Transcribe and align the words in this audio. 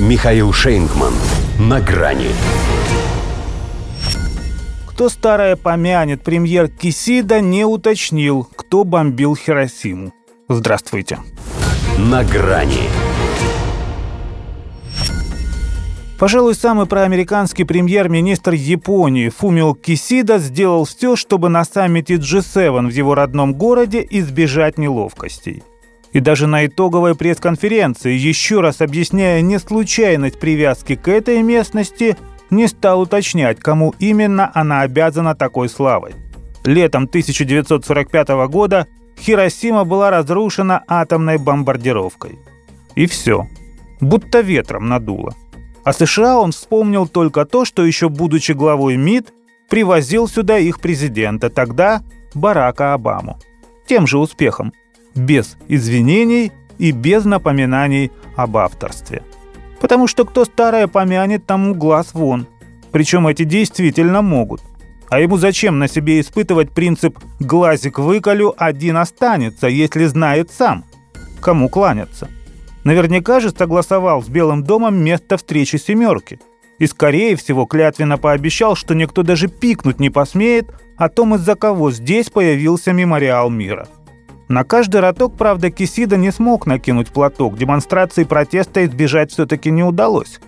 Михаил 0.00 0.52
Шейнгман. 0.52 1.12
На 1.58 1.80
грани. 1.80 2.30
Кто 4.86 5.08
старое 5.08 5.56
помянет, 5.56 6.22
премьер 6.22 6.68
Кисида 6.68 7.40
не 7.40 7.64
уточнил, 7.64 8.46
кто 8.54 8.84
бомбил 8.84 9.34
Хиросиму. 9.34 10.12
Здравствуйте. 10.48 11.18
На 11.98 12.22
грани. 12.22 12.88
Пожалуй, 16.20 16.54
самый 16.54 16.86
проамериканский 16.86 17.64
премьер-министр 17.64 18.52
Японии 18.52 19.30
Фумио 19.30 19.74
Кисида 19.74 20.38
сделал 20.38 20.84
все, 20.84 21.16
чтобы 21.16 21.48
на 21.48 21.64
саммите 21.64 22.14
G7 22.14 22.86
в 22.86 22.90
его 22.90 23.16
родном 23.16 23.52
городе 23.52 24.06
избежать 24.08 24.78
неловкостей. 24.78 25.64
И 26.18 26.20
даже 26.20 26.48
на 26.48 26.66
итоговой 26.66 27.14
пресс-конференции, 27.14 28.12
еще 28.12 28.60
раз 28.60 28.80
объясняя 28.80 29.40
неслучайность 29.40 30.40
привязки 30.40 30.96
к 30.96 31.06
этой 31.06 31.42
местности, 31.42 32.16
не 32.50 32.66
стал 32.66 33.02
уточнять, 33.02 33.60
кому 33.60 33.94
именно 34.00 34.50
она 34.52 34.80
обязана 34.80 35.36
такой 35.36 35.68
славой. 35.68 36.16
Летом 36.64 37.04
1945 37.04 38.28
года 38.48 38.88
Хиросима 39.16 39.84
была 39.84 40.10
разрушена 40.10 40.82
атомной 40.88 41.38
бомбардировкой. 41.38 42.40
И 42.96 43.06
все. 43.06 43.46
Будто 44.00 44.40
ветром 44.40 44.88
надуло. 44.88 45.36
А 45.84 45.92
США 45.92 46.40
он 46.40 46.50
вспомнил 46.50 47.06
только 47.06 47.44
то, 47.44 47.64
что 47.64 47.86
еще 47.86 48.08
будучи 48.08 48.50
главой 48.50 48.96
МИД, 48.96 49.32
привозил 49.70 50.26
сюда 50.26 50.58
их 50.58 50.80
президента, 50.80 51.48
тогда 51.48 52.02
Барака 52.34 52.92
Обаму. 52.94 53.38
Тем 53.86 54.08
же 54.08 54.18
успехом. 54.18 54.72
Без 55.14 55.56
извинений 55.68 56.52
и 56.78 56.92
без 56.92 57.24
напоминаний 57.24 58.12
об 58.36 58.56
авторстве. 58.56 59.22
Потому 59.80 60.06
что 60.06 60.24
кто 60.24 60.44
старое 60.44 60.86
помянет, 60.86 61.46
тому 61.46 61.74
глаз 61.74 62.14
вон. 62.14 62.46
Причем 62.92 63.26
эти 63.26 63.44
действительно 63.44 64.22
могут. 64.22 64.60
А 65.08 65.20
ему 65.20 65.38
зачем 65.38 65.78
на 65.78 65.88
себе 65.88 66.20
испытывать 66.20 66.70
принцип 66.70 67.18
«глазик 67.40 67.98
выколю, 67.98 68.54
один 68.56 68.96
останется», 68.98 69.66
если 69.66 70.04
знает 70.04 70.50
сам, 70.50 70.84
кому 71.40 71.68
кланяться? 71.68 72.28
Наверняка 72.84 73.40
же 73.40 73.50
согласовал 73.50 74.22
с 74.22 74.28
Белым 74.28 74.64
домом 74.64 75.02
место 75.02 75.36
встречи 75.36 75.76
«семерки». 75.76 76.40
И, 76.78 76.86
скорее 76.86 77.34
всего, 77.36 77.66
клятвенно 77.66 78.18
пообещал, 78.18 78.76
что 78.76 78.94
никто 78.94 79.22
даже 79.22 79.48
пикнуть 79.48 79.98
не 79.98 80.10
посмеет 80.10 80.72
о 80.96 81.08
том, 81.08 81.34
из-за 81.34 81.56
кого 81.56 81.90
здесь 81.90 82.30
появился 82.30 82.92
мемориал 82.92 83.50
мира. 83.50 83.88
На 84.48 84.64
каждый 84.64 85.02
роток, 85.02 85.36
правда, 85.36 85.70
Кисида 85.70 86.16
не 86.16 86.32
смог 86.32 86.66
накинуть 86.66 87.08
платок, 87.08 87.58
демонстрации 87.58 88.24
протеста 88.24 88.84
избежать 88.86 89.30
все-таки 89.30 89.70
не 89.70 89.82
удалось. 89.82 90.40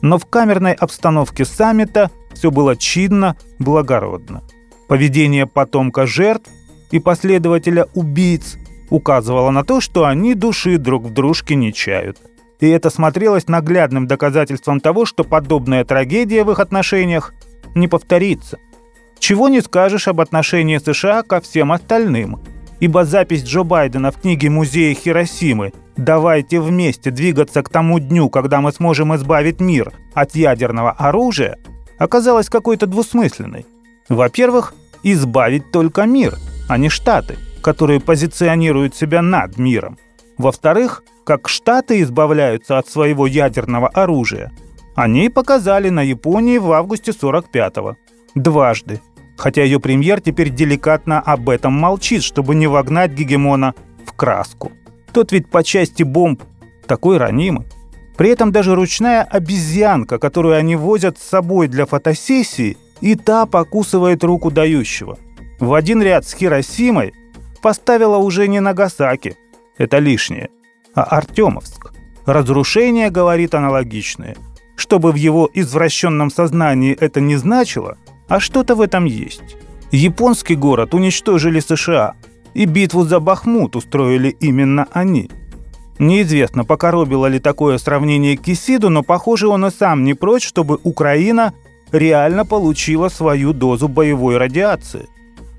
Но 0.00 0.18
в 0.18 0.24
камерной 0.24 0.72
обстановке 0.72 1.44
саммита 1.44 2.10
все 2.32 2.50
было 2.50 2.76
чинно, 2.76 3.36
благородно. 3.58 4.42
Поведение 4.88 5.46
потомка 5.46 6.06
жертв 6.06 6.50
и 6.90 6.98
последователя 6.98 7.86
убийц 7.94 8.56
указывало 8.88 9.50
на 9.50 9.64
то, 9.64 9.80
что 9.80 10.06
они 10.06 10.34
души 10.34 10.78
друг 10.78 11.04
в 11.04 11.12
дружке 11.12 11.54
не 11.54 11.72
чают. 11.72 12.18
И 12.60 12.68
это 12.68 12.90
смотрелось 12.90 13.48
наглядным 13.48 14.06
доказательством 14.06 14.80
того, 14.80 15.04
что 15.04 15.24
подобная 15.24 15.84
трагедия 15.84 16.44
в 16.44 16.50
их 16.50 16.58
отношениях 16.58 17.34
не 17.74 17.88
повторится. 17.88 18.58
Чего 19.18 19.48
не 19.48 19.60
скажешь 19.60 20.08
об 20.08 20.20
отношении 20.20 20.78
США 20.78 21.22
ко 21.22 21.40
всем 21.40 21.72
остальным, 21.72 22.40
ибо 22.82 23.04
запись 23.04 23.44
Джо 23.44 23.62
Байдена 23.62 24.10
в 24.10 24.20
книге 24.20 24.50
музея 24.50 24.94
Хиросимы 24.94 25.72
«Давайте 25.96 26.60
вместе 26.60 27.10
двигаться 27.10 27.62
к 27.62 27.68
тому 27.68 27.98
дню, 27.98 28.28
когда 28.28 28.60
мы 28.60 28.72
сможем 28.72 29.14
избавить 29.14 29.60
мир 29.60 29.92
от 30.14 30.34
ядерного 30.34 30.90
оружия» 30.90 31.56
оказалась 31.98 32.48
какой-то 32.48 32.86
двусмысленной. 32.86 33.64
Во-первых, 34.08 34.74
избавить 35.04 35.70
только 35.70 36.06
мир, 36.06 36.34
а 36.68 36.76
не 36.76 36.88
Штаты– 36.88 37.36
которые 37.62 38.00
позиционируют 38.00 38.94
себя 38.94 39.22
над 39.22 39.56
миром. 39.56 39.96
Во-вторых, 40.36 41.04
как 41.24 41.48
Штаты 41.48 42.02
избавляются 42.02 42.78
от 42.78 42.88
своего 42.88 43.26
ядерного 43.26 43.88
оружия. 43.88 44.52
Они 44.94 45.28
показали 45.28 45.88
на 45.88 46.02
Японии 46.02 46.58
в 46.58 46.72
августе 46.72 47.12
45-го. 47.12 47.96
Дважды. 48.34 49.00
Хотя 49.42 49.64
ее 49.64 49.80
премьер 49.80 50.20
теперь 50.20 50.50
деликатно 50.50 51.18
об 51.18 51.48
этом 51.48 51.72
молчит, 51.72 52.22
чтобы 52.22 52.54
не 52.54 52.68
вогнать 52.68 53.10
гегемона 53.10 53.74
в 54.06 54.12
краску. 54.12 54.70
Тот 55.12 55.32
ведь 55.32 55.50
по 55.50 55.64
части 55.64 56.04
бомб 56.04 56.44
такой 56.86 57.16
ранимый. 57.16 57.66
При 58.16 58.30
этом 58.30 58.52
даже 58.52 58.76
ручная 58.76 59.24
обезьянка, 59.24 60.20
которую 60.20 60.54
они 60.54 60.76
возят 60.76 61.18
с 61.18 61.28
собой 61.28 61.66
для 61.66 61.86
фотосессии, 61.86 62.76
и 63.00 63.16
та 63.16 63.46
покусывает 63.46 64.22
руку 64.22 64.52
дающего. 64.52 65.18
В 65.58 65.74
один 65.74 66.00
ряд 66.02 66.24
с 66.24 66.34
Хиросимой 66.34 67.12
поставила 67.62 68.18
уже 68.18 68.46
не 68.46 68.60
Нагасаки, 68.60 69.34
это 69.76 69.98
лишнее, 69.98 70.50
а 70.94 71.02
Артемовск. 71.02 71.92
Разрушение, 72.26 73.10
говорит, 73.10 73.56
аналогичное. 73.56 74.36
Чтобы 74.76 75.10
в 75.10 75.16
его 75.16 75.50
извращенном 75.52 76.30
сознании 76.30 76.94
это 76.94 77.20
не 77.20 77.34
значило, 77.34 77.98
а 78.32 78.40
что-то 78.40 78.74
в 78.74 78.80
этом 78.80 79.04
есть. 79.04 79.56
Японский 79.90 80.56
город 80.56 80.94
уничтожили 80.94 81.60
США, 81.60 82.14
и 82.54 82.64
битву 82.64 83.04
за 83.04 83.20
Бахмут 83.20 83.76
устроили 83.76 84.30
именно 84.40 84.86
они. 84.92 85.30
Неизвестно, 85.98 86.64
покоробило 86.64 87.26
ли 87.26 87.38
такое 87.38 87.78
сравнение 87.78 88.36
Кисиду, 88.36 88.88
но 88.88 89.02
похоже 89.02 89.48
он 89.48 89.66
и 89.66 89.70
сам 89.70 90.04
не 90.04 90.14
прочь, 90.14 90.46
чтобы 90.46 90.78
Украина 90.82 91.52
реально 91.92 92.46
получила 92.46 93.08
свою 93.08 93.52
дозу 93.52 93.88
боевой 93.88 94.38
радиации– 94.38 95.08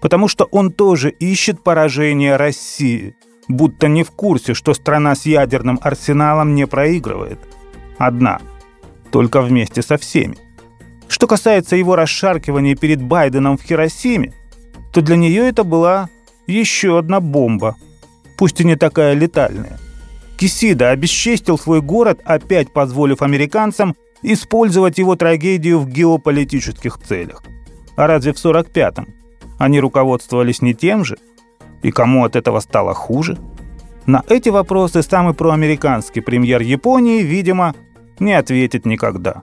потому 0.00 0.28
что 0.28 0.44
он 0.52 0.72
тоже 0.72 1.10
ищет 1.10 1.62
поражение 1.62 2.36
России, 2.36 3.16
будто 3.48 3.88
не 3.88 4.04
в 4.04 4.10
курсе, 4.10 4.54
что 4.54 4.74
страна 4.74 5.14
с 5.14 5.26
ядерным 5.26 5.78
арсеналом 5.82 6.54
не 6.54 6.66
проигрывает. 6.66 7.38
Одна, 7.98 8.40
только 9.10 9.40
вместе 9.40 9.82
со 9.82 9.96
всеми. 9.96 10.36
Что 11.08 11.26
касается 11.26 11.76
его 11.76 11.96
расшаркивания 11.96 12.76
перед 12.76 13.02
Байденом 13.02 13.56
в 13.56 13.62
Хиросиме, 13.62 14.32
то 14.92 15.02
для 15.02 15.16
нее 15.16 15.48
это 15.48 15.64
была 15.64 16.08
еще 16.46 16.98
одна 16.98 17.20
бомба, 17.20 17.76
пусть 18.36 18.60
и 18.60 18.64
не 18.64 18.76
такая 18.76 19.14
летальная. 19.14 19.78
Кисида 20.36 20.90
обесчестил 20.90 21.58
свой 21.58 21.80
город, 21.80 22.20
опять 22.24 22.72
позволив 22.72 23.22
американцам 23.22 23.96
использовать 24.22 24.98
его 24.98 25.16
трагедию 25.16 25.80
в 25.80 25.88
геополитических 25.88 26.98
целях. 26.98 27.42
А 27.96 28.06
разве 28.06 28.32
в 28.32 28.36
45-м 28.36 29.08
они 29.58 29.80
руководствовались 29.80 30.60
не 30.60 30.74
тем 30.74 31.04
же? 31.04 31.16
И 31.82 31.90
кому 31.90 32.24
от 32.24 32.36
этого 32.36 32.60
стало 32.60 32.94
хуже? 32.94 33.38
На 34.04 34.22
эти 34.28 34.50
вопросы 34.50 35.02
самый 35.02 35.34
проамериканский 35.34 36.22
премьер 36.22 36.60
Японии, 36.60 37.22
видимо, 37.22 37.74
не 38.18 38.34
ответит 38.34 38.86
никогда. 38.86 39.42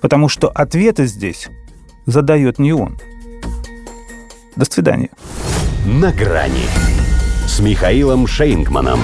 Потому 0.00 0.28
что 0.28 0.48
ответы 0.48 1.06
здесь 1.06 1.48
задает 2.06 2.58
не 2.58 2.72
он. 2.72 2.98
До 4.56 4.64
свидания. 4.64 5.10
На 5.86 6.12
грани 6.12 6.66
с 7.46 7.60
Михаилом 7.60 8.26
Шейнгманом. 8.26 9.00